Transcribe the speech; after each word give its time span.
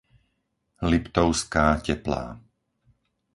Liptovská 0.91 1.65
Teplá 1.85 2.25